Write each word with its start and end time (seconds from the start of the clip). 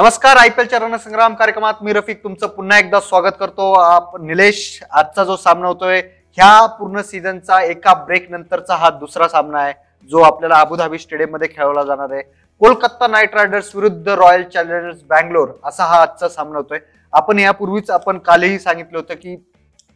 नमस्कार 0.00 0.36
I 0.36 0.48
P 0.48 0.62
एलच्या 0.62 0.78
रणसंग्राम 0.78 1.34
कार्यक्रमात 1.34 1.74
मी 1.82 1.92
रफिक 1.92 2.22
तुमचं 2.22 2.46
पुन्हा 2.46 2.78
एकदा 2.78 3.00
स्वागत 3.00 3.34
करतो. 3.40 3.72
आप- 3.72 4.20
निलेश 4.20 4.82
आजचा 4.90 5.24
जो 5.24 5.36
सामना 5.36 5.68
होतोय 5.68 5.98
ह्या 6.32 6.66
पूर्ण 6.66 7.00
सीझनचा 7.00 7.62
एका 7.62 7.94
ब्रेक 7.94 8.30
नंतरचा 8.30 8.74
हा 8.74 8.90
दुसरा 8.90 9.28
सामना 9.28 9.58
आहे 9.58 9.72
जो 10.10 10.22
आपल्याला 10.22 10.60
अबुधाबी 10.60 10.98
स्टेडियममध्ये 10.98 11.48
खेळवला 11.48 11.82
जाणार 11.82 12.12
आहे. 12.12 12.22
कोलकाता 12.60 13.06
नाईट 13.06 13.34
रायडर्स 13.34 13.76
विरुद्ध 13.76 14.08
रॉयल 14.08 14.42
चॅलेंजर्स 14.42 15.02
बँगलोर 15.02 15.48
असा 15.64 15.84
हा 15.84 16.02
आजचा 16.02 16.28
सामना 16.28 16.58
होतोय. 16.58 16.78
आपण 17.12 17.38
यापूर्वीच 17.38 17.90
आपण 17.90 18.18
कालही 18.18 18.58
सांगितलं 18.58 18.98
होतं 18.98 19.14
की 19.14 19.48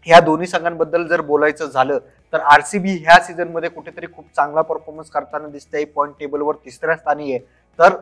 ह्या 0.02 0.20
दोन्ही 0.20 0.46
संघांबद्दल 0.46 1.06
जर 1.06 1.20
बोलायचं 1.20 1.66
झालं 1.66 1.98
तर 2.32 2.40
आरसीबी 2.40 2.90
ह्या 2.90 3.20
सीझनमध्ये 3.20 3.68
कुठेतरी 3.68 4.06
खूप 4.06 4.24
चांगला 4.36 4.62
परफॉर्मन्स 4.62 5.10
करताना 5.10 5.48
दिसतंय. 5.48 5.84
पॉईंट 5.84 6.14
टेबलवर 6.20 6.54
तिसऱ्या 6.54 6.96
स्थानी 6.96 7.32
आहे. 7.32 7.38
तर 7.78 7.96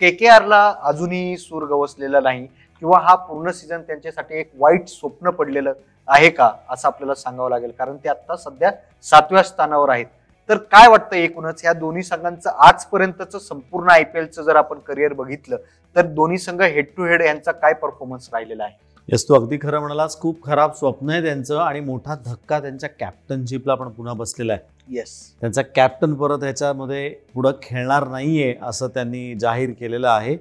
के 0.00 0.10
के 0.10 0.26
आरला 0.28 0.62
अजूनही 0.82 1.36
सूर 1.36 1.64
गवसलेला 1.68 2.20
नाही 2.20 2.46
किंवा 2.46 2.98
हा 3.00 3.14
पूर्ण 3.16 3.50
सीझन 3.50 3.80
त्यांच्यासाठी 3.80 4.38
एक 4.40 4.50
वाईट 4.58 4.88
स्वप्न 4.88 5.30
पडलेलं 5.30 5.72
आहे 6.08 6.30
का 6.30 6.50
असं 6.70 6.88
आपल्याला 6.88 7.14
सांगावं 7.14 7.50
लागेल. 7.50 7.70
कारण 7.70 7.96
ते 7.96 8.08
आता 8.08 8.36
सध्या 8.36 8.70
सातव्या 9.06 9.42
स्थानावर 9.42 9.88
आहेत. 9.90 10.06
तर 10.48 10.56
काय 10.72 10.88
वाटतं 10.88 11.16
एकूणच? 11.16 11.60
ह्या 11.62 11.72
दोन्ही 11.72 12.02
संघांचं 12.02 12.50
आजपर्यंतचं 12.66 13.38
संपूर्ण 13.38 13.90
आय 13.90 14.04
पी 14.04 14.18
एलचं 14.18 14.42
जर 14.42 14.56
आपण 14.56 14.78
करिअर 14.86 15.12
बघितलं 15.12 15.56
तर 15.96 16.06
दोन्ही 16.06 16.38
संघ 16.38 16.60
हेड 16.62 16.86
टू 16.96 17.04
हेड 17.06 17.22
यांचा 17.22 17.52
काय 17.52 17.72
परफॉर्मन्स 17.72 18.28
राहिलेला 18.32 18.64
आहे? 18.64 18.74
येस 19.08 19.28
तू 19.28 19.34
अगदी 19.34 19.56
खरं 19.62 19.80
म्हणालास 19.80 20.18
खूप 20.20 20.42
खराब 20.44 20.72
स्वप्न 20.78 21.10
आहे 21.10 21.22
त्यांचं 21.22 21.58
आणि 21.58 21.80
मोठा 21.80 22.14
धक्का 22.26 22.58
त्यांच्या 22.60 22.88
कॅप्टनशिपला 23.00 23.74
पण 23.74 23.88
पुन्हा 23.88 24.14
बसलेला 24.14 24.52
आहे. 24.52 24.62
येस 24.96 25.14
त्यांचा 25.40 25.62
कॅप्टन 25.76 26.14
परत 26.14 26.42
ह्याच्यामध्ये 26.42 27.08
पुढं 27.34 27.52
खेळणार 27.62 28.06
नाहीये 28.08 28.54
असं 28.62 28.88
त्यांनी 28.94 29.34
जाहीर 29.40 29.70
केलेलं 29.80 30.08
आहे. 30.08 30.36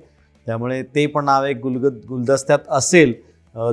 त्यामुळे 0.47 0.81
ते 0.95 1.05
पण 1.05 1.25
नाव 1.25 1.45
एक 1.45 1.59
गुलगत 1.61 2.05
गुलदस्त्यात 2.09 2.69
असेल. 2.69 3.13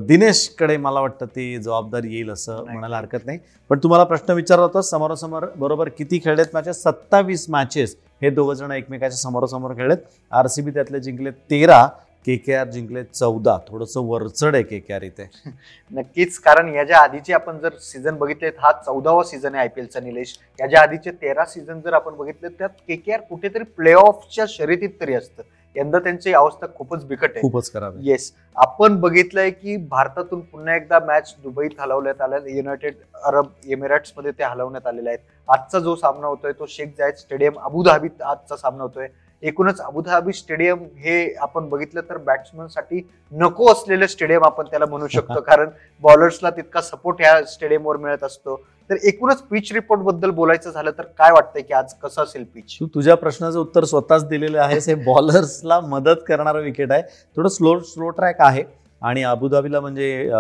दिनेशकडे 0.07 0.77
मला 0.77 1.01
वाटतं 1.01 1.27
ती 1.27 1.57
जबाबदारी 1.63 2.15
येईल 2.15 2.31
असं. 2.31 2.65
म्हणायला 2.65 2.97
हरकत 2.97 3.27
नाही. 3.27 3.39
पण 3.71 3.79
तुम्हाला 3.83 4.05
प्रश्न 4.05 4.33
विचारला 4.35 4.65
होता 4.65 4.83
समोरासमोर 4.83 5.45
बरोबर 5.57 5.89
किती 5.89 6.21
खेळलेत 6.25 6.55
मॅचेस 6.55 6.83
सत्तावीस 6.83 7.49
मॅचेस 7.51 7.97
हे 8.23 8.31
दोघं 8.31 8.55
जण 8.55 8.73
एकमेकाच्या 8.73 9.19
समोरासमोर 9.19 9.73
खेळलेत. 9.73 9.97
आर 10.33 10.47
सी 10.47 10.63
बी 10.63 10.71
त्यातले 10.71 11.01
जिंकले 11.01 11.31
तेरा. 11.51 11.87
के 12.27 12.37
के 12.37 12.55
आर 12.55 12.69
जिंकले 12.69 13.03
चौदा. 13.05 13.57
थोडंसं 13.69 14.07
वरचढ 14.07 14.55
आहे 14.55 14.63
के 14.63 14.79
के 14.81 14.95
आर 14.95 15.03
इथे. 15.03 15.29
नक्कीच 15.91 16.39
कारण 16.39 16.69
याच्या 16.75 16.99
आधीचे 16.99 17.33
आपण 17.33 17.59
जर 17.59 17.77
सीझन 17.81 18.17
बघितले 18.17 18.49
हा 18.59 18.73
चौदावा 18.87 19.23
सीझन 19.23 19.55
आहे 19.55 19.59
आयपीएलचा 19.59 20.01
निलेश. 20.01 20.39
याच्या 20.59 20.81
आधीचे 20.81 21.11
तेरा 21.11 21.45
सीझन 21.45 21.81
जर 21.81 21.93
आपण 21.93 22.17
बघितले 22.17 22.49
त्यात 22.49 22.71
के 22.89 22.97
के 22.97 23.13
आर 23.13 23.21
कुठेतरी 23.21 23.65
प्ले 23.77 23.93
ऑफच्या 23.93 24.45
शर्यतीत 24.49 25.01
तरी 25.01 25.15
असतं. 25.15 25.43
यंदा 25.77 25.99
त्यांची 25.99 26.33
अवस्था 26.33 26.67
खूपच 26.77 27.05
बिकट 27.05 27.31
आहे. 27.31 27.41
खूपच 27.41 27.73
खराब 27.73 27.97
येस 28.03 28.33
आपण 28.57 28.97
बघितलंय 29.01 29.51
की 29.51 29.77
भारतातून 29.91 30.41
पुन्हा 30.41 30.77
एकदा 30.77 30.99
मॅच 31.07 31.35
दुबईत 31.43 31.81
हलवण्यात 31.81 32.21
आल्या. 32.21 32.39
युनायटेड 32.47 32.95
अरब 33.25 33.47
एमिरेट्समध्ये 33.69 34.31
ते 34.31 34.45
हलवण्यात 34.45 34.87
आलेले 34.87 35.09
आहेत. 35.09 35.19
आजचा 35.49 35.79
जो 35.79 35.95
सामना 35.97 36.27
होतोय 36.27 36.53
तो 36.53 36.67
शेख 36.69 36.95
जायद 36.99 37.15
स्टेडियम 37.15 37.59
अबुधाबीत 37.59 38.23
आजचा 38.23 38.57
सामना 38.57 38.83
होतोय. 38.83 39.09
एकूणच 39.43 39.81
अबुधाबी 39.81 40.33
स्टेडियम 40.33 40.79
हे 40.99 41.35
आपण 41.35 41.69
बघितलं 41.69 42.01
तर 42.01 42.17
बॅट्समनसाठी 42.17 43.01
नको 43.33 43.73
असलेलं 43.73 44.07
स्टेडियम 44.07 44.45
आपण 44.45 44.65
त्याला 44.65 44.87
म्हणू 44.87 45.07
शकतो. 45.09 45.41
कारण 45.47 45.69
बॉलर्सला 46.03 46.51
तितका 46.51 46.81
सपोर्ट 46.81 47.21
ह्या 47.21 47.45
स्टेडियमवर 47.45 47.97
मिळत 47.97 48.25
असतो. 48.25 48.57
तर 48.91 48.97
एकूणच 49.05 49.43
पिच 49.43 49.73
रिपोर्टबद्दल 49.73 50.31
बोलायचं 50.31 50.71
झालं 50.71 50.91
तर 50.99 51.03
काय 51.19 51.31
वाटतंय 51.31 51.63
की 51.63 51.75
आज 51.75 51.95
कसं 51.95 52.23
असेल 52.23 52.45
पिच 52.45 52.77
तू 52.81 52.87
तुझ्या 52.87 53.15
प्रश्नाचं 53.15 53.59
उत्तर 53.59 53.85
स्वतःच 53.85 54.27
दिलेलं 54.29 54.61
आहेस 54.61 54.89
हे 54.89 54.95
बॉलर्सला 54.95 55.81
मदत 55.81 56.23
करणारं 56.29 56.63
विकेट 56.63 56.93
आहे. 56.93 57.03
थोडं 57.37 57.49
स्लो 57.49 57.79
स्लो 57.81 58.09
ट्रॅक 58.09 58.41
आहे. 58.41 58.65
आणि 59.03 59.23
अबुधाबीला 59.23 59.81
म्हणजे 59.81 60.31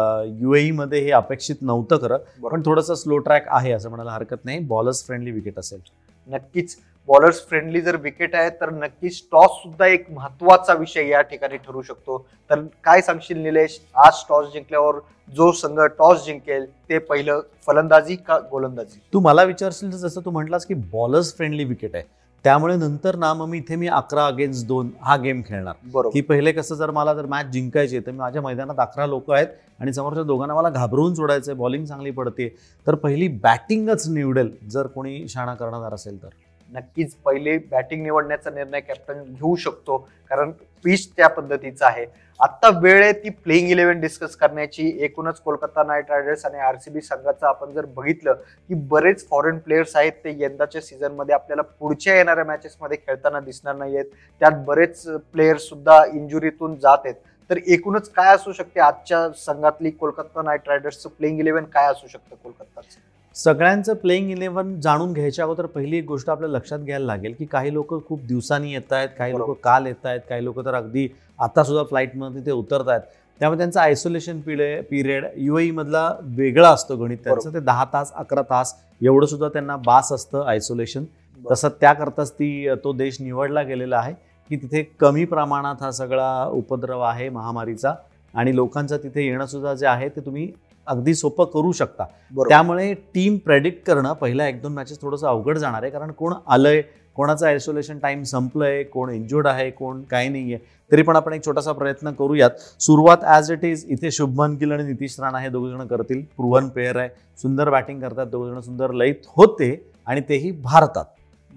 युएई 0.41 0.71
मध्ये 0.71 1.01
हे 1.01 1.11
अपेक्षित 1.11 1.57
नव्हतं 1.61 1.97
खरं. 1.97 2.19
पण 2.49 2.63
थोडंसं 2.67 2.95
स्लो 2.95 3.19
ट्रॅक 3.19 3.45
आहे 3.49 3.73
असं 3.73 3.89
म्हणायला 3.89 4.11
हरकत 4.11 4.45
नाही. 4.45 4.59
बॉलर्स 4.59 5.07
फ्रेंडली 5.07 5.31
विकेट 5.31 5.59
असेल. 5.59 5.81
नक्कीच. 6.27 6.77
बॉलर्स 7.09 7.41
फ्रेंडली 7.49 7.81
जर 7.81 7.97
विकेट 7.97 8.35
आहे 8.35 8.49
तर 8.61 8.71
नक्कीच 8.71 9.23
टॉस 9.33 9.51
सुद्धा 9.63 9.87
एक 9.87 10.07
महत्त्वाचा 10.11 10.75
विषय 10.75 11.09
या 11.09 11.21
ठिकाणी 11.23 11.57
ठरू 11.57 11.83
शकतो. 11.83 12.19
तर 12.51 12.61
काय 12.85 13.01
सांगशील 13.01 13.39
निलेश? 13.39 13.79
आज 13.97 14.25
टॉस 14.29 14.53
जिंकल्यावर 14.53 14.99
जो 15.35 15.51
संघ 15.53 15.79
टॉस 15.99 16.25
जिंकेल 16.25 16.65
ते 16.89 16.99
पहिलं 16.99 17.41
फलंदाजी 17.67 18.17
का 18.17 18.39
गोलंदाजी? 18.51 18.99
तू 19.13 19.21
मला 19.21 19.43
विचारशील 19.43 19.93
तर 19.93 19.97
जसं 19.97 20.21
तू 20.25 20.31
म्हटलास 20.31 20.67
की 20.67 20.75
बॉलर्स 20.93 21.35
फ्रेंडली 21.37 21.65
विकेट 21.65 21.95
आहे. 21.95 22.05
त्यामुळे 22.45 22.75
नंतर 22.77 23.17
ना 23.17 23.33
मग 23.35 23.47
मी 23.49 23.59
इथे 23.59 23.77
मी 23.77 23.89
अकरा 23.89 24.27
अगेन्स्ट 24.27 24.67
दोन 24.67 24.91
हा 25.03 25.17
गेम 25.17 25.41
खेळणार. 25.47 25.75
बरोबर. 25.85 26.13
की 26.13 26.21
पहिले 26.21 26.53
कसं 26.53 26.75
जर 26.75 26.91
मला 26.91 27.15
जर 27.15 27.27
मॅच 27.27 27.47
जिंकायची 27.53 28.01
तर 28.01 28.11
माझ्या 28.13 28.43
मैदानात 28.43 28.81
अकरा 28.81 29.07
लोक 29.07 29.31
आहेत 29.31 29.47
आणि 29.81 29.93
समोरच्या 29.93 30.23
दोघांना 30.25 30.55
मला 30.55 30.71
घाबरवून 30.71 31.15
सोडायचं 31.15 31.51
आहे 31.51 31.59
बॉलिंग 31.59 31.85
चांगली 31.85 32.11
पडते 32.11 32.49
तर 32.87 32.95
पहिली 32.95 33.29
बॅटिंगच 33.43 34.09
निवडेल 34.09 34.51
जर 34.71 34.87
कोणी 34.87 35.27
शाणा 35.29 35.55
करणार 35.55 35.95
असेल 35.95 36.23
तर. 36.23 36.29
नक्कीच 36.71 37.15
पहिले 37.17 37.57
बॅटिंग 37.71 38.03
निवडण्याचा 38.03 38.51
निर्णय 38.51 38.81
कॅप्टन 38.81 39.23
घेऊ 39.25 39.55
शकतो 39.57 39.97
कारण 40.31 40.51
पिच 40.85 41.09
त्या 41.17 41.29
पद्धतीचा 41.29 41.87
आहे. 41.87 42.05
आत्ता 42.41 42.69
वेळ 42.81 43.03
आहे 43.03 43.13
ती 43.13 43.29
प्लेइंग 43.31 43.69
इलेव्हन 43.71 44.01
डिस्कस 44.01 44.35
करण्याची. 44.37 44.89
एकूणच 45.05 45.41
कोलकाता 45.41 45.83
नाईट 45.83 46.11
रायडर्स 46.11 46.45
आणि 46.47 46.59
आर 46.59 46.77
सी 46.79 46.91
बी 46.91 47.01
संघाचं 47.01 47.47
आपण 47.47 47.73
जर 47.73 47.87
बघितलं 47.97 48.33
की 48.33 48.75
बरेच 48.91 49.27
फॉरेन 49.29 49.59
प्लेयर्स 49.59 49.97
आहेत 49.97 50.13
ते 50.25 50.35
यंदाच्या 50.39 50.81
सीझनमध्ये 50.81 51.35
आपल्याला 51.35 51.63
पुढच्या 51.63 52.17
येणाऱ्या 52.17 52.45
मॅचेसमध्ये 52.45 52.97
खेळताना 52.99 53.41
दिसणार 53.41 53.77
नाही 53.77 53.97
आहेत 53.97 54.11
त्यात 54.41 54.65
बरेच 54.67 55.03
प्लेयर्स 55.33 55.69
सुद्धा 55.69 56.05
इंजुरीतून 56.07 56.77
जात 56.77 56.99
आहेत. 57.05 57.15
तर 57.51 57.59
एकूणच 57.67 58.09
काय 58.11 58.35
असू 58.35 58.53
शकते 58.53 58.81
आजच्या 58.81 59.29
संघातली 59.37 59.91
कोलकाता 59.91 60.43
नाईट 60.43 60.69
रायडर्सचं 60.69 61.09
प्लेइंग 61.09 61.41
इलेव्हन 61.41 61.65
काय 61.65 61.91
असू 61.91 62.09
शकतं 62.09 62.37
कोलकाताचं? 62.37 62.99
सगळ्यांचं 63.37 63.95
प्लेइंग 63.95 64.31
इलेव्हन 64.31 64.81
जाणून 64.81 65.13
घ्यायच्या 65.13 65.45
अगोदर 65.45 65.67
पहिली 65.67 65.97
एक 65.99 66.05
गोष्ट 66.07 66.29
आपल्या 66.31 66.49
लक्षात 66.49 66.79
घ्यायला 66.79 67.05
लागेल 67.07 67.35
की 67.39 67.45
काही 67.45 67.73
लोक 67.75 67.93
खूप 68.07 68.21
दिवसांनी 68.27 68.73
येत 68.73 68.93
आहेत 68.93 69.09
काही 69.19 69.33
लोक. 69.33 69.59
काल 69.65 69.87
येत 69.87 70.07
आहेत 70.07 70.21
काही 70.29 70.45
लोक 70.45 70.65
तर 70.65 70.75
अगदी 70.75 71.09
आता 71.39 71.65
सुद्धा 71.65 71.83
फ्लाईटमध्ये 71.85 72.45
ते 72.47 72.51
उतरत 72.51 72.89
आहेत. 72.89 73.01
त्यामुळे 73.41 73.59
त्यांचं 73.59 73.81
आयसोलेशन 73.81 74.41
पिरियड 74.41 74.85
पिरियड 74.85 75.25
यू 75.37 75.59
मधला 75.75 76.09
वेगळा 76.37 76.69
असतो 76.71 76.97
गणित 76.97 77.19
त्यांचं. 77.25 77.53
ते 77.55 77.61
दहा 77.61 77.85
तास 77.93 78.13
अकरा 78.15 78.43
तास 78.51 78.75
एवढं 79.01 79.27
सुद्धा 79.27 79.49
त्यांना 79.49 79.77
बास 79.77 80.13
असतं 80.13 80.45
आयसोलेशन 80.47 81.05
तसं 81.45 81.69
त्याकरताच 81.81 82.33
ती 82.33 82.69
तो 82.85 82.93
देश 82.93 83.21
निवडला 83.21 83.63
गेलेला 83.63 83.99
आहे 83.99 84.15
की 84.51 84.57
तिथे 84.57 84.83
कमी 85.01 85.25
प्रमाणात 85.25 85.83
हा 85.83 85.91
सगळा 85.93 86.45
उपद्रव 86.53 87.01
आहे 87.01 87.29
महामारीचा 87.29 87.95
आणि 88.35 88.55
लोकांचं 88.57 88.97
तिथे 89.03 89.25
येणं 89.27 89.47
सुद्धा 89.47 89.75
जे 89.75 89.87
आहे 89.87 90.09
ते 90.09 90.21
तुम्ही 90.27 90.51
अगदी 90.87 91.15
सोपं 91.15 91.45
करू 91.45 91.73
शकता. 91.73 92.05
त्यामुळे 92.49 92.93
टीम 93.15 93.37
प्रेडिक्ट 93.45 93.87
करणं 93.87 94.13
पहिल्या 94.13 94.49
एक 94.49 94.61
दोन 94.63 94.73
मॅचेस 94.73 95.01
थोडंसं 95.03 95.29
अवघड 95.29 95.59
जाणार 95.59 95.83
आहे. 95.83 95.91
कारण 95.91 96.11
कोण 96.13 96.35
आलंय 96.47 96.83
कोणाचं 97.17 97.47
आयसोलेशन 97.47 97.99
टाइम 97.99 98.23
संपलंय 98.23 98.83
कोण 98.83 99.11
इंजुर्ड 99.11 99.47
आहे 99.47 99.71
कोण 99.71 100.03
काही 100.11 100.29
नाही 100.29 100.55
आहे 100.55 100.75
तरी 100.93 101.03
पण 101.03 101.17
आपण 101.17 101.33
एक 101.33 101.45
छोटासा 101.47 101.73
प्रयत्न 101.73 102.11
करूयात. 102.13 102.51
सुरुवात 102.81 103.25
ॲज 103.25 103.51
इट 103.53 103.65
इज 103.65 103.85
इथे 103.89 104.11
शुभमन 104.11 104.57
गिल 104.61 104.73
आणि 104.73 104.85
नितीश 104.85 105.17
राणा 105.21 105.39
हे 105.39 105.49
दोघ 105.49 105.67
जण 105.69 105.87
करतील. 105.87 106.21
प्रुव्हन 106.37 106.69
पेअर 106.69 106.97
आहे. 106.97 107.09
सुंदर 107.43 107.71
बॅटिंग 107.71 108.01
करतात 108.01 108.27
दोघ 108.27 108.47
जण. 108.47 108.61
सुंदर 108.61 108.93
लईत 108.93 109.27
होते 109.37 109.75
आणि 110.07 110.21
तेही 110.29 110.51
भारतात. 110.53 111.05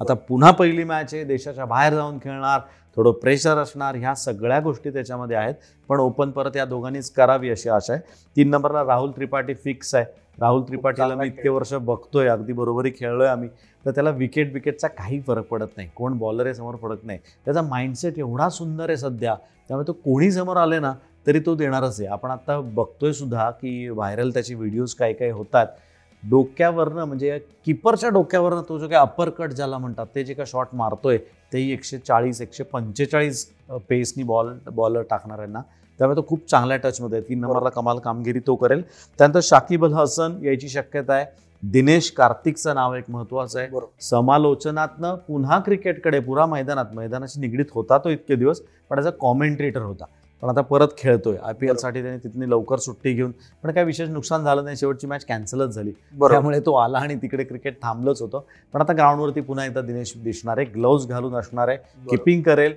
आता 0.02 0.14
पुन्हा 0.14 0.52
पहिली 0.52 0.84
मॅच 0.84 1.14
आहे. 1.14 1.24
देशाच्या 1.24 1.66
बाहेर 1.66 1.94
जाऊन 1.94 2.18
खेळणार 2.18 2.60
थोडं 2.96 3.12
प्रेशर 3.12 3.58
असणार 3.58 3.96
ह्या 3.96 4.14
सगळ्या 4.16 4.60
गोष्टी 4.60 4.90
त्याच्यामध्ये 4.90 5.38
आहेत. 5.38 5.54
पण 5.90 6.00
ओपन 6.00 6.32
परत 6.32 6.56
या 6.56 6.66
दोघांनीच 6.66 7.12
करावी 7.12 7.50
अशी 7.50 7.70
आशा 7.70 7.94
आहे. 7.94 8.02
तीन 8.36 8.50
नंबरला 8.50 8.84
राहुल 8.84 9.12
त्रिपाठी 9.12 9.54
फिक्स 9.54 9.96
आहे. 9.96 10.06
राहुल 10.40 10.62
त्रिपाठीला 10.62 11.16
मी 11.16 11.28
इतके 11.28 11.50
वर्ष 11.50 11.74
बघतोय. 11.74 12.28
अगदी 12.28 12.54
बरोबरी 12.54 12.92
खेळलोय 13.00 13.28
आम्ही. 13.28 13.50
तर 13.86 13.92
त्याला 13.92 14.10
विकेट 14.10 14.54
विकेटचा 14.54 14.88
काही 14.88 15.22
फरक 15.22 15.46
पडत 15.46 15.78
नाही. 15.78 15.90
कोण 15.96 16.18
बॉलर 16.18 16.46
आहे 16.46 16.54
समोर 16.54 16.76
पडत 16.76 17.04
नाही. 17.04 17.20
त्याचा 17.46 17.62
माइंडसेट 17.62 18.20
एवढा 18.20 18.50
सुंदर 18.50 18.90
आहे 18.90 18.98
सध्या. 18.98 19.36
त्यामुळे 19.68 19.88
तो 19.88 19.94
कोणी 19.94 20.32
समोर 20.32 20.58
आले 20.58 20.80
ना 20.80 20.94
तरी 21.28 21.40
तो 21.40 21.56
देणारच 21.56 22.00
आहे. 22.02 22.10
आपण 22.10 22.32
आता 22.32 22.60
बघतोय 22.60 23.14
सुद्धा 23.14 23.50
की 23.52 23.90
व्हायरल 23.90 24.30
त्याची 24.30 24.56
व्हिडिओज 24.56 24.94
काही 24.94 25.14
काही 25.14 25.32
होतात. 25.32 25.68
डोक्यावरनं 26.24 27.06
म्हणजे 27.06 27.38
किपरच्या 27.66 28.10
डोक्यावरनं 28.10 28.62
तो 28.70 28.78
जो 28.80 28.88
काही 28.88 29.02
अप्पर 29.02 29.30
कट 29.30 29.52
ज्याला 29.54 29.78
म्हणतात 29.78 30.06
ते 30.16 30.24
जे 30.24 30.34
काय 30.34 30.46
शॉट 30.46 30.68
मारतोय 30.74 31.18
तेही 31.54 31.72
एकशे 31.74 31.98
चाळीस 31.98 32.42
एकशे 32.42 32.64
पंचेचाळीस 32.64 33.46
पेसनी 33.90 34.24
बॉल 34.24 34.54
बॉलर 34.76 35.02
टाकणार 35.10 35.40
आहे 35.40 35.52
ना. 35.52 35.62
त्यामुळे 36.00 36.16
तो 36.18 36.26
खूप 36.28 36.50
चांगल्या 36.50 36.78
टचमध्ये 36.78 37.20
आहे. 37.20 37.30
तीन 37.30 37.40
नंबरला 37.40 37.70
कमाल 37.70 37.98
कामगिरी 38.00 38.40
तो 38.48 38.56
करेल. 38.56 38.82
त्यानंतर 39.20 39.40
शाकिब 39.44 39.86
अल 39.86 39.94
हसन 39.94 40.38
यायची 40.44 40.70
शक्यता 40.70 41.14
आहे. 41.14 41.26
दिनेश 41.64 42.10
कार्तिकचं 42.12 42.76
नाव 42.76 42.94
एक 42.96 43.10
महत्वाचं 43.10 43.60
आहे. 43.60 43.80
समालोचनातनं 44.02 45.16
पुन्हा 45.28 45.60
क्रिकेटकडे 45.60 46.20
पुरा 46.20 46.46
मैदानात. 46.46 46.94
मैदानाशी 46.94 47.40
निगडीत 47.40 47.72
होता 47.74 47.98
तो 47.98 48.10
इतके 48.10 48.36
दिवस 48.36 48.62
पण 48.90 48.98
ॲज 48.98 49.08
अ 49.08 49.12
कॉमेंट्रेटर 49.20 49.82
होता. 49.82 50.06
पण 50.42 50.50
आता 50.50 50.62
परत 50.62 50.88
खेळतोय. 50.98 51.36
आय 51.44 51.54
पी 51.54 51.68
एलसाठी 51.70 52.02
त्याने 52.02 52.18
तिथली 52.18 52.50
लवकर 52.50 52.80
सुट्टी 52.80 53.14
घेऊन 53.14 53.32
पण 53.64 53.72
काही 53.72 53.86
विशेष 53.86 54.10
नुकसान 54.10 54.44
झालं 54.44 54.64
नाही. 54.64 54.78
शेवटची 54.78 55.08
मॅच 55.08 55.26
कॅन्सलच 55.26 55.74
झाली. 55.76 55.92
त्यामुळे 56.30 56.60
तो 56.66 56.74
आला 56.74 56.98
आणि 56.98 57.16
तिकडे 57.22 57.44
क्रिकेट 57.44 57.82
थांबलंच 57.84 58.22
होतं. 58.22 58.42
पण 58.74 58.82
आता 58.82 58.94
ग्राउंडवरती 58.94 59.42
पुन्हा 59.42 59.66
एकदा 59.66 59.82
दिनेश 59.82 60.14
दिसणार 60.24 60.58
आहे. 60.58 60.66
ग्लोव्ज 60.66 61.08
घालून 61.08 61.36
असणार 61.36 61.68
आहे. 61.68 61.78
किपिंग 62.10 62.42
करेल. 62.42 62.74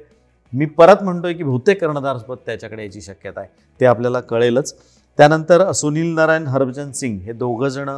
मी 0.52 0.66
परत 0.66 1.02
म्हणतोय 1.02 1.32
की 1.34 1.42
बहुतेक 1.42 1.80
कर्णधारपद 1.80 2.36
त्याच्याकडे 2.46 2.82
यायची 2.82 3.00
शक्यता 3.00 3.40
आहे. 3.40 3.48
ते 3.80 3.86
आपल्याला 3.86 4.20
कळेलच. 4.20 4.74
त्यानंतर 5.18 5.70
सुनील 5.72 6.14
नारायण 6.14 6.46
हरभजन 6.46 6.90
सिंग 6.92 7.18
हे 7.20 7.32
दोघं 7.32 7.68
जण 7.68 7.88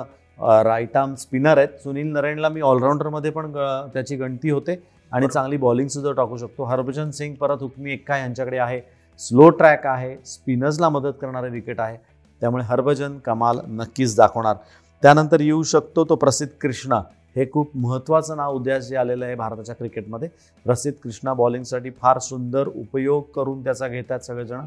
राईट 0.66 0.96
आर्म 0.96 1.14
स्पिनर 1.14 1.58
आहेत. 1.58 1.68
सुनील 1.82 2.06
नारायणला 2.06 2.48
मी 2.48 2.60
ऑलराऊंडरमध्ये 2.60 3.30
पण 3.30 3.52
त्याची 3.94 4.16
गणती 4.16 4.50
होते. 4.50 4.82
आणि. 5.12 5.26
चांगली 5.26 5.56
बॉलिंग 5.56 5.88
सुद्धा 5.88 6.12
टाकू 6.12 6.36
शकतो. 6.36 6.64
हरभजन 6.64 7.10
सिंग 7.10 7.34
परत 7.34 7.58
हुकमी 7.60 7.92
एक्का 7.92 8.16
यांच्याकडे 8.16 8.58
आहे. 8.58 8.80
स्लो 9.18 9.48
ट्रॅक 9.48 9.86
आहे 9.86 10.16
स्पिनर्सला 10.26 10.88
मदत 10.88 11.16
करणारे 11.20 11.48
विकेट 11.48 11.80
आहे 11.80 11.96
त्यामुळे 12.40 12.64
हरभजन 12.64 13.18
कमाल 13.18 13.58
नक्कीच 13.66 14.16
दाखवणार. 14.16 14.56
त्यानंतर 15.02 15.40
येऊ 15.40 15.62
शकतो 15.62 16.04
तो 16.04 16.16
प्रसिद्ध 16.16 16.52
कृष्णा. 16.60 17.00
हे 17.36 17.50
खूप 17.52 17.70
महत्त्वाचं 17.74 18.36
नाव 18.36 18.54
उद्यास 18.54 18.88
जे 18.88 18.96
आलेलं 18.96 19.24
आहे 19.24 19.34
भारताच्या 19.34 19.74
क्रिकेटमध्ये. 19.74 20.28
प्रसिद्ध 20.64 21.02
कृष्णा 21.02 21.32
बॉलिंगसाठी 21.34 21.90
फार 21.90 22.18
सुंदर 22.18 22.68
उपयोग 22.68 23.22
करून 23.36 23.64
त्याचा 23.64 23.88
घेतात 23.88 24.20
सगळेजण. 24.20 24.60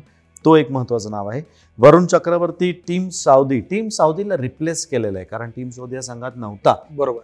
तो 0.46 0.56
एक 0.56 0.72
महत्त्वाचं 0.72 1.12
नाव 1.12 1.28
आहे. 1.28 1.42
Varun 1.78 2.06
Chakravarthy 2.06 2.72
team 2.88 3.10
Southee. 3.10 3.60
Team 3.60 3.90
साऊदीला 3.90 4.38
replace 4.38 4.86
केलेलं 4.86 5.18
आहे 5.18 5.26
कारण 5.26 5.50
टीम 5.50 5.70
साऊदी 5.70 5.96
या 5.96 6.02
संघात 6.02 6.32
नव्हता. 6.36 6.76
बरोबर. 6.92 7.20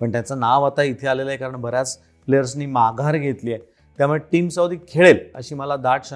पण 0.00 0.12
त्याचं 0.12 0.40
नाव 0.40 0.64
आता 0.64 0.82
इथे 0.82 1.06
आलेलं 1.06 1.30
आहे 1.30 1.38
कारण 1.38 1.60
बऱ्याच 1.60 1.98
प्लेयर्सनी 2.26 2.66
माघार 2.66 3.16
घेतली 3.16 3.52
आहे. 3.52 3.75
त्यामुळे 3.98 4.18
टीम 4.18 4.48
सौदी 4.48 4.76
खेळेल 4.88 5.18
अशी 5.34 5.54
मला 5.54 5.76
दाट 5.76 6.00
श- 6.04 6.14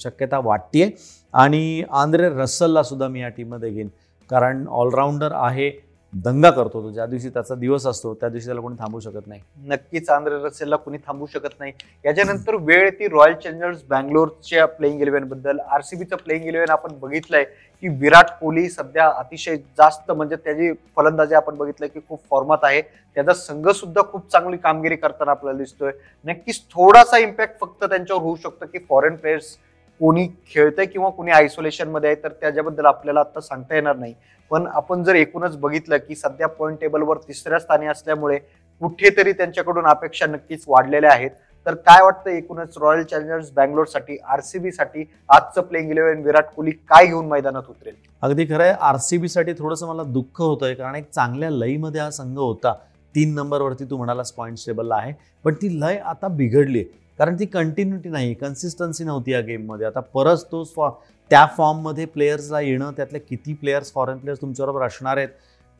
शक्यता 0.00 0.38
वाटते 0.38 0.96
आणि 1.32 1.82
आंद्रे 1.90 2.28
रसलला 2.28 2.82
सुद्धा 2.82 3.08
मी 3.08 3.20
या 3.20 3.28
टीममध्ये 3.28 3.70
घेईन. 3.70 3.88
कारण 4.30 4.66
ऑलराऊंडर 4.68 5.32
आहे. 5.32 5.87
दंगा 6.12 6.50
करतो 6.50 6.82
तो. 6.82 6.90
ज्या 6.90 7.04
दिवशी 7.06 7.28
त्याचा 7.28 7.54
दिवस 7.54 7.86
असतो 7.86 8.12
त्या 8.14 8.28
दिवशी 8.28 8.46
त्याला 8.46 8.60
कोणी 8.60 8.76
थांबू 8.78 9.00
शकत 9.00 9.26
नाही. 9.26 9.40
नक्कीच 9.66 10.08
आंध्र 10.10 10.38
रसेलला 10.44 10.76
कुणी 10.76 10.98
थांबू 11.06 11.26
शकत 11.26 11.58
नाही. 11.60 11.72
याच्यानंतर 12.04 12.54
वेळ 12.60 12.88
ती 12.90 13.08
रॉयल 13.08 13.34
चॅलेंजर्स 13.34 13.82
बँगलोरच्या 13.88 14.66
प्लेइंग 14.66 15.00
इलेव्हनबद्दल 15.00 15.58
आरसीबीचं 15.60 16.16
प्लेइंग 16.16 16.46
इलेव्हन 16.46 16.70
आपण 16.70 16.98
बघितलंय 17.00 17.44
की 17.44 17.88
विराट 17.90 18.30
कोहली 18.40 18.68
सध्या 18.70 19.08
अतिशय 19.08 19.56
जास्त 19.56 20.10
म्हणजे 20.10 20.36
त्याची 20.36 20.72
फलंदाजी 20.96 21.34
आपण 21.34 21.56
बघितलं 21.56 21.86
की 21.86 22.00
खूप 22.08 22.20
फॉर्मात 22.30 22.58
आहे. 22.62 22.80
त्याचा 23.16 23.34
संघ 23.34 23.68
सुद्धा 23.68 24.02
खूप 24.10 24.30
चांगली 24.32 24.56
कामगिरी 24.56 24.96
करताना 24.96 25.30
आपल्याला 25.30 25.58
दिसतोय. 25.58 25.92
नक्कीच 26.24 26.60
थोडासा 26.70 27.18
इम्पॅक्ट 27.18 27.60
फक्त 27.60 27.84
त्यांच्यावर 27.84 28.22
होऊ 28.22 28.36
शकतो 28.36 28.66
की 28.66 28.78
फॉरेन 28.88 29.16
प्लेयर्स 29.16 29.56
कोणी 30.00 30.26
खेळतंय 30.50 30.86
किंवा 30.86 31.08
कोणी 31.10 31.30
आयसोलेशनमध्ये 31.32 32.10
आहे 32.10 32.22
तर 32.22 32.32
त्याच्याबद्दल 32.40 32.86
आपल्याला 32.86 33.20
आता 33.20 33.40
सांगता 33.40 33.74
येणार 33.74 33.96
नाही. 33.96 34.14
पण 34.50 34.66
आपण 34.66 35.02
जर 35.04 35.14
एकूणच 35.14 35.56
बघितलं 35.56 35.96
की 35.98 36.14
सध्या 36.14 36.48
पॉईंट 36.48 36.80
टेबलवर 36.80 37.16
तिसऱ्या 37.28 37.58
स्थानी 37.58 37.86
असल्यामुळे 37.86 38.38
कुठेतरी 38.82 39.32
त्यांच्याकडून 39.32 39.86
अपेक्षा 39.86 40.26
नक्कीच 40.26 40.64
वाढलेल्या 40.68 41.12
आहेत. 41.12 41.30
तर 41.66 41.74
काय 41.76 42.02
वाटतं 42.02 42.30
एकूणच 42.30 42.74
रॉयल 42.80 43.02
चॅलेंजर्स 43.04 43.50
बँगलोरसाठी 43.52 44.16
आरसीबी 44.24 44.70
साठी? 44.72 45.04
आजचं 45.28 45.62
प्लेइंग 45.62 45.90
इलेव्हन 45.90 46.22
विराट 46.24 46.44
कोहली 46.54 46.70
काय 46.70 47.06
घेऊन 47.06 47.26
मैदानात 47.28 47.62
उतरेल? 47.68 47.94
अगदी 48.22 48.44
खरं 48.44 48.62
आहे 48.62 48.72
आर 48.80 48.96
सी 48.96 49.18
बीसाठी 49.18 49.52
थोडंसं 49.52 49.86
मला 49.86 50.02
दुःख 50.02 50.40
होतंय 50.40 50.74
कारण 50.74 50.94
एक 50.94 51.10
चांगल्या 51.10 51.50
लयमध्ये 51.50 52.00
हा 52.00 52.10
संघ 52.10 52.38
होता. 52.38 52.72
तीन 53.14 53.34
नंबरवरती 53.34 53.84
तू 53.84 53.96
म्हणालास 53.96 54.32
पॉईंट 54.32 54.58
टेबलला 54.66 54.96
आहे. 54.96 55.12
पण 55.44 55.54
ती 55.54 55.68
लय 55.80 55.96
आता 55.96 56.28
बिघडली 56.28 56.78
आहे 56.78 56.96
कारण 57.18 57.36
ती 57.40 57.46
कंटिन्युटी 57.46 58.08
नाही 58.08 58.34
कन्सिस्टन्सी 58.34 59.04
नव्हती 59.04 59.32
या 59.32 59.40
गेममध्ये 59.40 59.86
आता 59.86 60.00
परत 60.00 60.36
तो 60.52 60.64
फॉ 60.64 60.90
त्या 61.30 61.46
फॉर्ममध्ये 61.56 62.04
प्लेयर्सला 62.04 62.60
येणं 62.60 62.92
त्यातले 62.92 63.18
किती 63.18 63.54
प्लेयर्स 63.54 63.92
फॉरेन 63.92 64.18
प्लेयर्स 64.18 64.40
तुमच्याबरोबर 64.40 64.86
असणार 64.86 65.16
आहेत 65.16 65.28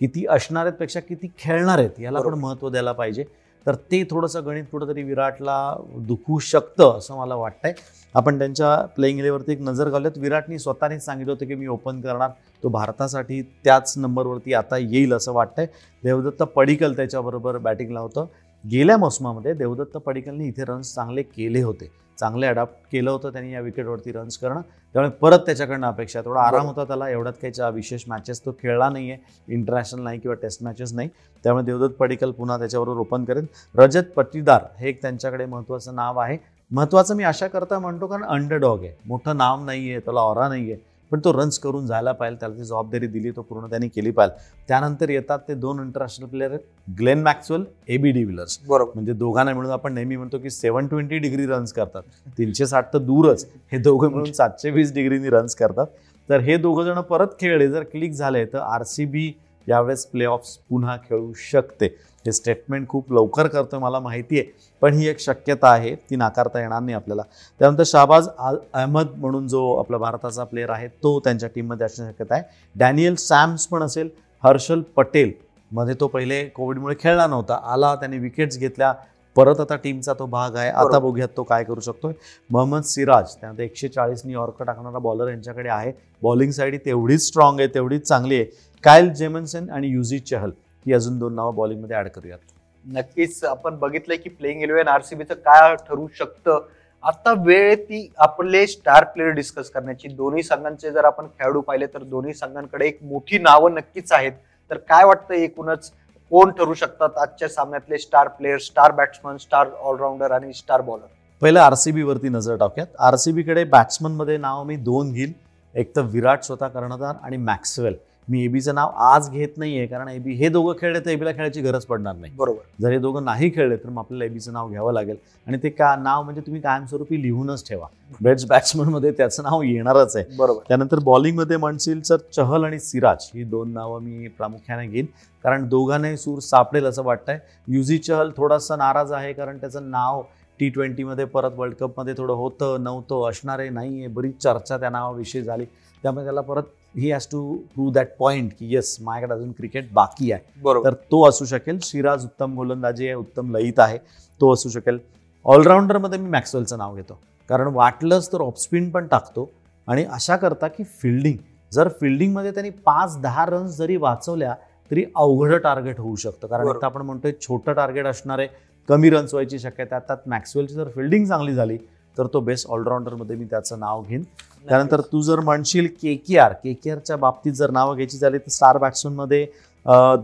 किती 0.00 0.26
असणार 0.26 0.66
आहेत 0.66 0.78
पेक्षा 0.78 1.00
किती 1.00 1.28
खेळणार 1.38 1.78
आहेत 1.78 2.00
याला 2.00 2.20
पण. 2.20 2.34
महत्त्व 2.34 2.68
द्यायला 2.68 2.92
पाहिजे. 2.92 3.24
तर 3.66 3.74
ते 3.74 4.04
थोडंसं 4.10 4.46
गणित 4.46 4.64
कुठंतरी 4.72 5.02
विराटला 5.02 5.76
दुखू 5.96 6.38
शकतं 6.38 6.98
असं 6.98 7.16
मला 7.16 7.34
वाटतंय. 7.34 7.72
आपण 8.14 8.38
त्यांच्या 8.38 8.86
प्लेईंग 8.86 9.18
इलेवरती 9.18 9.52
एक 9.52 9.60
नजर 9.60 9.90
घालूयात. 9.90 10.18
विराटनी 10.18 10.58
स्वतःनेच 10.58 11.04
सांगितलं 11.04 11.32
होतं 11.32 11.46
की 11.46 11.54
मी 11.54 11.66
ओपन 11.66 12.00
करणार. 12.00 12.30
तो 12.62 12.68
भारतासाठी 12.68 13.42
त्याच 13.42 13.94
नंबरवरती 13.96 14.54
आता 14.54 14.76
येईल 14.76 15.12
असं 15.12 15.32
वाटतंय. 15.32 15.66
देवदत्त 16.04 16.42
पडिकल 16.42 16.96
त्याच्याबरोबर 16.96 17.58
बॅटिंगला 17.58 18.00
होतं. 18.00 18.26
गेल्या 18.64 18.96
मोसमामध्ये 18.96 19.52
देवदत्त 19.52 19.96
पडिकलने 19.96 20.46
इथे 20.46 20.64
रन्स 20.64 20.94
चांगले 20.94 21.22
केले 21.22 21.62
होते. 21.62 21.90
चांगले 22.18 22.46
अडॉप्ट 22.46 22.74
केलं 22.92 23.10
होतं 23.10 23.32
त्यांनी 23.32 23.52
या 23.52 23.60
विकेटवरती 23.60 24.12
रन्स 24.12 24.38
करणं. 24.38 24.60
त्यामुळे 24.94 25.10
परत 25.10 25.38
त्याच्याकडनं 25.38 25.86
अपेक्षा 25.86 26.20
थोडा 26.24 26.40
आराम 26.40 26.66
होता 26.66 26.84
त्याला. 26.84 27.08
एवढ्यात 27.08 27.34
काही 27.42 27.74
विशेष 27.74 28.04
मॅचेस 28.08 28.44
तो 28.46 28.52
खेळला 28.52 28.88
नाही 28.88 29.10
आहे 29.10 29.54
इंटरनॅशनल 29.54 30.02
नाही 30.02 30.18
किंवा 30.18 30.34
टेस्ट 30.34 30.62
मॅचेस 30.62 30.92
नाही. 30.92 31.08
त्यामुळे 31.44 31.64
देवदत्त 31.64 31.94
पडिकल 31.94 32.30
पुन्हा 32.30 32.58
त्याच्याबरोबर 32.58 33.00
ओपन 33.00 33.24
करेल. 33.24 33.46
रजत 33.76 34.10
पट्टीदार 34.16 34.64
हे 34.78 34.88
एक 34.88 35.00
त्यांच्याकडे 35.02 35.46
महत्त्वाचं 35.46 35.94
नाव 35.94 36.18
आहे. 36.18 36.38
महत्त्वाचं 36.70 37.16
मी 37.16 37.24
अशा 37.24 37.46
करता 37.46 37.78
म्हणतो 37.78 38.06
कारण 38.06 38.24
अंडरडॉग 38.24 38.84
आहे. 38.84 38.92
मोठं 39.06 39.36
नाव 39.36 39.64
नाही 39.64 39.90
आहे 39.90 40.00
त्याला 40.00 40.20
ऑरा 40.20 40.48
नाही 40.48 40.72
आहे 40.72 40.80
पण 41.10 41.20
तो 41.24 41.32
रन्स 41.32 41.58
करून 41.58 41.86
जायला 41.86 42.12
पाहिजे 42.12 42.36
त्याला 42.40 42.56
ती 42.56 42.64
जबाबदारी 42.64 43.06
दिली 43.06 43.30
तो 43.30 43.42
पूर्ण 43.42 43.68
त्यांनी 43.70 43.88
केली 43.88 44.10
पाहिजे 44.10 44.64
त्यानंतर 44.68 45.08
येतात 45.08 45.38
ते 45.48 45.54
दोन 45.54 45.80
इंटरनॅशनल 45.80 46.26
प्लेयर 46.28 46.50
आहेत 46.50 46.92
Glenn 46.98 47.22
Maxwell 47.22 47.64
A 47.88 47.96
B 47.96 48.10
de Villiers 48.10 48.58
बरोबर. 48.68 48.90
म्हणजे 48.94 49.12
दोघांना 49.12 49.52
मिळून 49.54 49.70
आपण 49.72 49.94
नेहमी 49.94 50.16
म्हणतो 50.16 50.38
की 50.38 50.50
सेव्हन 50.50 50.86
ट्वेंटी 50.86 51.18
डिग्री 51.18 51.46
रन्स 51.46 51.72
करतात. 51.72 52.02
तीनशे 52.38 52.66
साठ 52.66 52.92
तर 52.92 52.98
दूरच. 52.98 53.46
हे 53.72 53.78
दोघं 53.78 54.10
मिळून 54.10 54.32
सातशे 54.32 54.70
वीस 54.70 54.92
डिग्रीनी 54.94 55.30
रन्स 55.30 55.54
करतात. 55.54 55.86
तर 56.28 56.40
हे 56.40 56.56
दोघं 56.56 56.84
जण 56.84 57.00
परत 57.00 57.28
खेळले 57.40 57.68
जर 57.68 57.82
क्लिक 57.82 58.12
झाले 58.12 58.44
तर 58.44 58.58
आर 58.58 58.82
सी 58.82 59.04
बी 59.04 59.32
यावेळेस 59.68 60.06
प्ले 60.06 60.24
ऑफ्स 60.24 60.56
पुन्हा 60.70 60.96
खेळू 61.08 61.32
शकते. 61.50 61.86
हे 62.26 62.32
स्टेटमेंट 62.32 62.88
खूप 62.88 63.12
लवकर 63.12 63.46
करतोय 63.46 63.80
मला 63.80 63.98
माहिती 64.00 64.38
आहे. 64.38 64.50
पण 64.82 64.94
ही 64.94 65.06
एक 65.08 65.20
शक्यता 65.20 65.68
आहे 65.70 65.94
ती 66.10 66.16
नाकारता 66.16 66.60
येणार 66.60 66.80
नाही 66.80 66.94
आपल्याला. 66.94 67.22
त्यानंतर 67.60 67.82
शाहबाज 67.86 68.28
अहमद 68.38 69.06
म्हणून 69.16 69.48
जो 69.48 69.74
आपला 69.74 69.98
भारताचा 69.98 70.44
प्लेअर 70.44 70.70
आहे 70.70 70.88
तो 71.02 71.18
त्यांच्या 71.20 71.48
टीममध्ये 71.54 71.86
असण्याची 71.86 72.14
शक्यता 72.14 72.34
आहे. 72.34 72.44
डॅनियल 72.76 73.14
सॅम्स 73.14 73.66
पण 73.66 73.82
असेल 73.82 74.08
हर्षल 74.44 74.80
पटेल 74.96 75.32
मध्ये 75.72 75.94
तो 76.00 76.06
पहिले 76.06 76.44
कोविडमुळे 76.44 76.94
खेळला 77.00 77.26
नव्हता. 77.26 77.60
आला 77.64 77.94
त्याने 77.94 78.18
विकेट्स 78.18 78.58
घेतल्या 78.58 78.92
परत 79.36 79.60
आता 79.60 79.76
टीमचा 79.76 80.12
तो 80.12 80.26
भाग 80.26 80.56
आहे. 80.56 80.70
आता. 80.70 80.98
बघूयात 80.98 81.28
तो 81.36 81.42
काय 81.42 81.64
करू 81.64 81.80
शकतोय. 81.80 82.12
मोहम्मद 82.50 82.82
सिराज 82.82 83.34
त्यानंतर 83.34 83.62
एकशे 83.62 83.88
चाळीसनी 83.88 84.34
ऑर्क 84.34 84.62
टाकणारा 84.62 84.98
बॉलर 84.98 85.28
यांच्याकडे 85.28 85.68
आहे. 85.68 85.92
बॉलिंग 86.22 86.50
साईड 86.50 86.78
तेवढीच 86.84 87.26
स्ट्रॉंग 87.26 87.60
आहे 87.60 87.68
तेवढीच 87.74 88.06
चांगली 88.08 88.34
आहे. 88.34 88.44
कायल 88.84 89.12
जेमन्सन 89.14 89.70
आणि 89.70 89.88
युझी 89.88 90.18
चहल 90.18 90.50
ही 90.86 90.92
अजून 90.94 91.18
दोन 91.18 91.34
नावं 91.34 91.54
बॉलिंगमध्ये 91.54 91.96
ऍड 91.96 92.08
करूयात. 92.08 92.38
नक्कीच 92.84 93.44
आपण 93.44 93.76
बघितलंय 93.78 94.16
की 94.16 94.28
प्लेइंग 94.28 94.62
इलेव्हन 94.62 94.88
आरसीबीचं 94.88 95.34
काय 95.34 95.74
ठरू 95.88 96.06
शकतं? 96.18 96.66
आता 97.02 97.32
वेळ 97.38 97.74
ती 97.78 98.08
आपले 98.18 98.66
स्टार 98.66 99.04
प्लेअर 99.04 99.30
डिस्कस 99.32 99.70
करण्याची 99.70 100.08
दोन्ही 100.08 100.42
संघांचे 100.42 100.90
जर 100.90 101.04
आपण 101.04 101.26
खेळाडू 101.28 101.60
पाहिले 101.60 101.86
तर 101.86 102.02
दोन्ही 102.02 102.34
संघांकडे 102.34 102.86
एक 102.86 102.98
मोठी 103.02 103.38
नावं 103.38 103.74
नक्कीच 103.74 104.12
आहेत. 104.12 104.32
तर 104.70 104.76
काय 104.78 105.04
वाटतं 105.04 105.34
एकूणच? 105.34 105.90
कोण 106.32 106.50
ठरू 106.50 106.74
शकतात 106.74 107.18
आजच्या 107.18 107.48
सामन्यातले 107.48 107.98
star 107.98 108.28
player 108.28 108.58
star 108.58 108.92
batsman 108.92 109.36
star 109.36 109.68
allrounder 109.80 110.30
आणि 110.30 110.52
स्टार 110.52 110.80
बॉलर 110.80 111.06
पहिलं 111.42 111.60
आर 111.60 111.74
सी 111.74 111.92
बीवरती 111.92 112.28
नजर 112.28 112.56
टाकूयात. 112.56 112.86
आर 112.98 113.16
सी 113.16 113.32
बीकडे 113.32 113.64
बॅट्समनमध्ये 113.64 114.36
नाव 114.36 114.62
मी 114.64 114.76
दोन 114.76 115.12
घेईल. 115.12 115.32
एक 115.74 115.94
तर 115.96 116.02
विराट 116.02 116.42
स्वतः 116.42 116.68
कर्णधार 116.68 117.14
आणि 117.22 117.36
मॅक्सवेल 117.36 117.96
मी 118.28 118.42
एबीचं 118.44 118.74
नाव 118.74 118.88
आज 118.96 119.30
घेत 119.30 119.56
नाहीये 119.56 119.86
कारण 119.86 120.08
एबी 120.08 120.32
हे 120.32 120.48
दोघं 120.48 120.72
खेळले 120.80 121.00
तर 121.00 121.10
एबीला 121.10 121.30
खेळायची 121.32 121.60
गरज 121.60 121.84
पडणार 121.84 122.16
नाही. 122.16 122.32
बरोबर. 122.36 122.58
जर 122.82 122.90
हे 122.90 122.98
दोघं 122.98 123.24
नाही 123.24 123.50
खेळले 123.50 123.76
तर 123.76 123.88
मग 123.88 123.98
आपल्याला 123.98 124.24
एबीचं 124.24 124.52
नाव 124.52 124.68
घ्यावं 124.70 124.92
लागेल. 124.92 125.16
आणि 125.46 125.58
ते 125.62 125.70
का 125.70 125.94
नाव 125.96 126.22
म्हणजे 126.22 126.40
तुम्ही 126.40 126.60
कायमस्वरूपी 126.62 127.22
लिहूनच 127.22 127.68
ठेवा. 127.68 127.86
बेस्ट 128.20 128.48
बॅट्समनमध्ये 128.48 129.10
त्याचं 129.10 129.42
नाव 129.42 129.62
येणारच 129.62 130.16
आहे. 130.16 130.24
बरोबर. 130.38 130.60
त्यानंतर 130.68 130.98
बॉलिंगमध्ये 130.98 131.56
म्हणशील 131.56 132.00
तर 132.10 132.16
चहल 132.32 132.64
आणि 132.64 132.78
सिराज 132.78 133.30
ही 133.34 133.44
दोन 133.44 133.72
नावं 133.72 134.02
मी 134.02 134.28
प्रामुख्याने 134.28 134.86
घेईन. 134.86 135.06
कारण 135.44 135.68
दोघांनाही 135.68 136.16
सूर 136.16 136.38
सापडेल 136.38 136.86
असं 136.86 137.04
वाटतंय. 137.04 137.38
युझी 137.68 137.98
चहल 137.98 138.30
थोडासा 138.36 138.76
नाराज 138.76 139.12
आहे 139.12 139.32
कारण 139.32 139.58
त्याचं 139.58 139.90
नाव 139.90 140.22
टी 140.60 140.68
ट्वेंटीमध्ये 140.68 141.24
परत 141.24 141.50
वर्ल्ड 141.56 141.74
कपमध्ये 141.74 142.14
थोडं 142.18 142.32
होतं 142.32 142.82
नव्हतं 142.82 143.28
असणारे 143.30 143.68
नाही 143.68 143.98
आहे 143.98 144.06
बरीच 144.06 144.38
चर्चा 144.42 144.76
त्या 144.78 144.90
नावाविषयी 144.90 145.42
झाली. 145.42 145.64
त्यामुळे 146.02 146.24
त्याला 146.24 146.40
परत 146.40 146.62
he 146.98 147.10
has 147.12 147.26
to 147.26 147.56
prove 147.56 147.92
that 147.92 148.08
point 148.18 148.52
की 148.58 148.74
येस 148.74 148.96
माझ्याकडे 149.00 149.34
अजून 149.34 149.52
क्रिकेट 149.52 149.92
बाकी 149.92 150.32
आहे. 150.32 150.62
बरोबर. 150.62 150.90
तर 150.90 150.94
तो 150.94 151.28
असू 151.28 151.44
शकेल 151.44 151.78
सिराज 151.78 152.24
उत्तम 152.24 152.54
गोलंदाजी 152.54 153.06
आहे 153.06 153.14
उत्तम 153.14 153.56
लयीत 153.56 153.78
आहे 153.78 153.98
तो 154.40 154.52
असू 154.52 154.68
शकेल. 154.68 154.98
ऑलराऊंडरमध्ये 155.44 156.18
मी 156.18 156.30
मॅक्सवेलचं 156.30 156.78
नाव 156.78 156.96
घेतो. 156.96 157.18
कारण 157.48 157.68
वाटलंच 157.74 158.32
तर 158.32 158.40
ऑफस्पिन 158.40 158.90
पण 158.90 159.06
टाकतो 159.06 159.50
आणि 159.86 160.04
अशा 160.04 160.36
करता 160.36 160.68
की 160.68 160.84
फिल्डिंग 160.84 161.36
जर 161.72 161.88
फिल्डिंगमध्ये 162.00 162.50
त्यांनी 162.50 162.70
पाच 162.70 163.18
दहा 163.20 163.46
रन्स 163.46 163.76
जरी 163.76 163.96
वाचवल्या 163.96 164.54
तरी 164.90 165.04
अवघड 165.16 165.54
टार्गेट 165.54 166.00
होऊ 166.00 166.16
शकतं. 166.16 166.46
कारण. 166.46 166.68
आता 166.68 166.86
आपण 166.86 167.02
म्हणतोय 167.02 167.32
छोटं 167.40 167.72
टार्गेट 167.72 168.06
असणारे 168.06 168.46
कमी 168.88 169.10
रन्स 169.10 169.34
व्हायची 169.34 169.58
शक्यता. 169.58 169.98
त्यात 169.98 170.28
मॅक्सवेलची 170.28 170.74
जर 170.74 170.88
फिल्डिंग 170.88 171.26
चांगली 171.26 171.54
झाली 171.54 171.78
तर 172.18 172.26
तो 172.32 172.40
बेस्ट 172.40 172.68
ऑलराऊंडरमध्ये 172.68 173.36
मी 173.36 173.44
त्याचं 173.44 173.78
नाव 173.80 174.02
घेईन. 174.02 174.22
त्यानंतर 174.68 175.00
तू 175.12 175.20
जर 175.22 175.40
म्हणशील 175.40 175.86
के 176.02 176.14
के 176.16 176.38
आर 176.38 176.52
के 176.62 176.72
के 176.74 176.90
आरच्या 176.90 177.16
बाबतीत 177.16 177.52
जर 177.52 177.70
नावं 177.70 177.96
घ्यायची 177.96 178.18
झाली 178.18 178.38
तर 178.38 178.50
स्टार 178.50 178.78
बॅट्समनमध्ये 178.78 179.46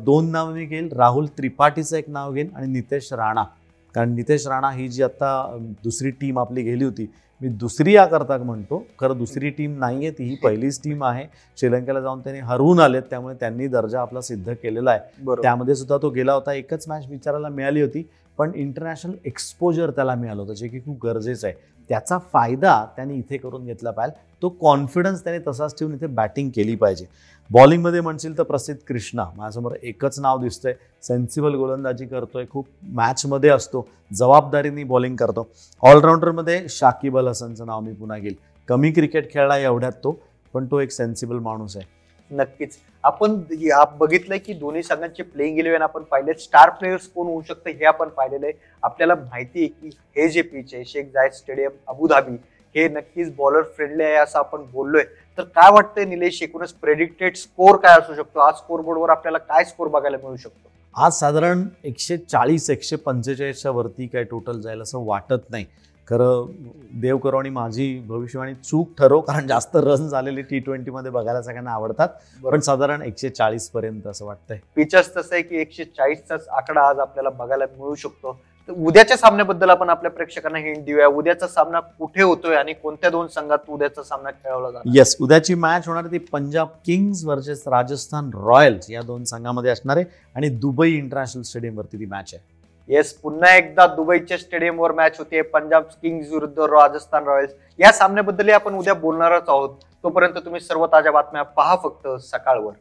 दोन 0.05 0.31
नावं 0.31 0.53
मी 0.53 0.65
घेईल. 0.65 0.89
राहुल 0.93 1.27
त्रिपाठीचं 1.39 1.97
एक 1.97 2.09
नाव 2.09 2.33
घेईन 2.33 2.49
आणि 2.57 2.67
नितेश 2.73 3.13
राणा. 3.13 3.45
कारण 3.95 4.15
नितेश 4.15 4.47
राणा 4.47 4.71
ही 4.71 4.89
जी 4.89 5.03
आता 5.03 5.57
दुसरी 5.85 6.11
टीम 6.11 6.39
आपली 6.39 6.63
गेली 6.63 6.85
होती 6.85 7.11
मी 7.45 7.51
दुसरी 7.51 7.93
या 7.95 8.05
करता 8.07 8.37
म्हणतो 8.39 8.79
खरं 8.99 9.19
दुसरी 9.19 9.51
टीम 9.51 9.77
नाहीये 9.79 10.11
ती 10.11 10.25
ही 10.25 10.37
पहिलीच 10.43 10.81
टीम 10.83 11.03
आहे. 11.05 11.25
श्रीलंकेला 11.59 12.01
जाऊन 12.01 12.21
त्यांनी 12.21 12.41
हरवून 12.41 12.79
आलेत 12.81 13.03
त्यामुळे 13.11 13.35
त्यांनी 13.41 13.67
दर्जा 13.67 14.01
आपला 14.01 14.21
सिद्ध 14.21 14.53
केलेला 14.53 14.91
आहे. 14.91 15.35
त्यामध्ये 15.43 15.75
सुद्धा 15.75 15.99
तो 16.03 16.11
गेला 16.11 16.33
होता 16.33 16.53
एकच 16.53 16.89
मॅच 16.89 17.07
विचारायला 17.09 17.49
मिळाली 17.49 17.83
होती 17.83 18.07
पण 18.39 18.53
इंटरनॅशनल 18.55 19.13
एक्सपोजर 19.25 19.91
त्याला 19.91 20.15
मिळालं 20.15 20.43
होतं 20.43 20.55
जे 20.55 20.69
की 20.69 20.79
खूप 20.79 21.05
गरजेचं 21.07 21.47
आहे. 21.47 21.57
त्याचा 21.91 22.19
फायदा 22.33 22.85
त्यांनी 22.97 23.15
इथे 23.15 23.37
करून 23.37 23.65
घेतला 23.65 23.91
पाहिजे. 23.91 24.17
तो 24.43 24.49
कॉन्फिडन्स 24.49 25.25
त्याने 25.25 25.39
तसाच 25.47 25.79
ठेवून 25.79 25.95
इथे 25.95 26.07
बॅटिंग 26.07 26.51
केली 26.55 26.75
पाहिजे. 26.77 27.05
बॉलिंगमध्ये 27.51 28.01
म्हणशील 28.01 28.37
तर 28.39 28.43
प्रसिद्ध 28.43 28.81
कृष्णा. 28.89 29.25
माझ्यासमोर 29.37 29.73
एकच 29.83 30.19
नाव 30.21 30.39
दिसतंय. 30.43 30.75
सेन्सिबल 31.03 31.55
गोलंदाजी 31.55 32.07
करतोय. 32.07 32.45
खूप 32.51 32.67
मॅचमध्ये 32.93 33.51
असतो. 33.51 33.87
जबाबदारीने 34.11 34.85
बॉलिंग 34.85 35.17
करतो. 35.17 35.47
ऑलराऊंडरमध्ये 35.83 36.61
शाकिब 36.69 37.19
अल 37.19 37.29
हसनचं 37.29 37.67
नाव 37.67 37.81
मी 37.81 37.93
पुन्हा 37.93 38.19
घेईल. 38.19 38.35
कमी 38.69 38.91
क्रिकेट 38.93 39.31
खेळला 39.33 39.59
एवढ्यात 39.59 39.93
तो 40.05 40.19
पण 40.55 40.67
तो 40.71 40.81
एक 40.81 40.91
सेन्सिबल 40.91 41.39
माणूस 41.39 41.77
आहे. 41.77 41.87
नक्कीच. 42.31 42.77
आपण 43.05 43.35
बघितलंय 43.99 44.39
की 44.39 44.53
दोन्ही 44.53 44.83
संघांचे 44.83 45.23
प्लेइंग 45.23 45.59
इलेव्हन 45.59 45.83
आपण 45.83 46.03
पाहिले 46.11 46.35
स्टार 46.41 46.71
प्लेयर्स 46.71 47.07
कोण 47.15 47.27
होऊ 47.27 47.43
शकतं 47.49 47.71
हे 47.71 47.85
आपण 47.85 48.09
पाहिलेलं 48.09 48.47
आहे 48.47 48.55
आपल्याला 48.83 49.15
माहिती 49.15 49.61
आहे 49.61 49.67
की 49.69 49.97
हे 50.17 50.29
जे 50.29 50.43
पिच 50.43 50.75
आहे 50.75 50.85
शेख 50.85 51.11
जायद 51.15 51.33
स्टेडियम 51.33 51.73
अबुधाबी 51.89 52.37
हे 52.75 52.89
नक्कीच 52.89 53.35
बॉलर 53.37 53.63
फ्रेंडली 53.77 54.03
आहे 54.03 54.15
असं 54.15 54.39
आपण 54.39 54.63
बोललोय. 54.73 55.03
तर 55.38 55.43
काय 55.45 55.71
वाटतंय 55.73 56.05
निलेश 56.05 56.43
एकूणच 56.43 56.73
प्रेडिक्टेड 56.73 57.37
स्कोर 57.37 57.76
काय 57.76 57.99
असू 57.99 58.14
शकतो? 58.14 58.41
आज 58.41 58.55
स्कोर 58.55 58.81
बोर्डवर 58.81 59.11
आपल्याला 59.11 59.38
काय 59.38 59.64
स्कोर 59.64 59.88
बघायला 59.88 60.17
मिळू 60.17 60.37
शकतो? 60.37 60.71
आज 60.95 61.12
साधारण 61.12 61.67
एकशे 61.85 62.17
चाळीस 62.17 62.69
एकशे 62.71 62.97
पंचेचाळीसच्या 62.97 63.71
वरती 63.71 64.07
काय 64.07 64.25
टोटल 64.25 64.61
जाईल 64.61 64.83
असं 64.83 65.05
वाटत 65.07 65.50
नाही. 65.50 65.67
खरं 66.09 66.47
देव 67.00 67.19
करो 67.19 67.38
आणि 67.38 67.50
माझी 67.50 67.99
भविष्यवाणी 68.09 68.55
चूक 68.55 68.88
ठरव 68.99 69.21
कारण 69.21 69.47
जास्त 69.47 69.76
रन 69.76 70.09
झालेले 70.09 70.43
टी 70.43 70.59
ट्वेंटीमध्ये 70.59 71.11
बघायला 71.11 71.43
सगळ्यांना 71.43 71.71
आवडतात. 71.71 72.09
पण 72.43 72.61
साधारण 72.61 73.03
एकशे 73.03 73.31
चाळीस 73.31 73.69
पर्यंत 73.71 74.07
असं 74.07 74.25
वाटतंय. 74.25 74.59
पिचच 74.76 75.17
तसं 75.17 75.35
आहे 75.35 75.43
की 75.43 75.61
एकशे 75.61 75.85
चाळीसचाच 75.85 76.49
आकडा 76.49 76.88
आज 76.88 76.99
आपल्याला 76.99 77.31
बघायला 77.31 77.64
मिळू 77.79 77.95
शकतो. 77.95 78.38
उद्याच्या 78.68 79.16
सामन्याबद्दल 79.16 79.71
आपण 79.71 79.90
आपल्या 79.90 80.11
प्रेक्षकांना 80.11 80.59
हिंट 80.59 80.85
देऊया. 80.85 81.06
उद्याचा 81.06 81.47
सामना 81.47 81.80
कुठे 81.80 82.23
होतोय 82.23 82.56
आणि 82.56 82.73
कोणत्या 82.73 83.11
दोन 83.11 83.26
संघात 83.26 83.68
उद्याचा 83.68 84.02
सामना 84.02 84.30
खेळवला 84.30 84.71
जाणार? 84.71 84.92
येस 84.97 85.16
उद्याची 85.21 85.54
मॅच 85.54 85.88
होणार 85.88 86.06
ती 86.06 86.18
Punjab 86.18 86.68
kings 86.87 87.25
versus 87.26 87.62
Rajasthan 87.66 88.30
royals 88.35 88.90
या 88.90 89.02
दोन 89.02 89.25
संघामध्ये 89.25 89.71
असणार 89.71 89.97
आहे 89.97 90.06
आणि 90.35 90.49
दुबई 90.49 90.90
इंटरनॅशनल 90.90 91.42
स्टेडियमवरती 91.42 91.99
ती 91.99 92.06
मॅच 92.06 92.35
आहे. 92.35 92.42
येस 92.88 93.12
पुन्हा 93.12 93.54
एकदा 93.56 93.87
दुबईच्या 93.87 94.38
स्टेडियमवर 94.38 94.92
मॅच 94.92 95.18
होते 95.18 95.42
पंजाब 95.42 95.83
किंग्ज 96.02 96.33
विरुद्ध 96.33 96.59
राजस्थान 96.59 97.25
रॉयल्स 97.25 97.52
या 97.78 97.92
सामन्याबद्दलही 97.92 98.52
आपण 98.52 98.75
उद्या 98.75 98.94
बोलणारच 98.94 99.49
आहोत. 99.49 99.71
तोपर्यंत 100.02 100.35
तुम्ही 100.44 100.61
सर्व 100.61 100.87
ताज्या 100.87 101.12
बातम्या 101.12 101.42
पहा 101.42 101.76
फक्त 101.76 102.09
सकाळवर. 102.23 102.73